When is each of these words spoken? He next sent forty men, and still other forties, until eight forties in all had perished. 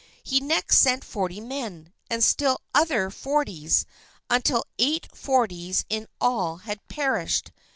He 0.23 0.39
next 0.39 0.79
sent 0.79 1.03
forty 1.03 1.39
men, 1.39 1.93
and 2.09 2.23
still 2.23 2.59
other 2.73 3.11
forties, 3.11 3.85
until 4.31 4.65
eight 4.79 5.07
forties 5.15 5.85
in 5.91 6.07
all 6.19 6.57
had 6.65 6.79
perished. 6.87 7.51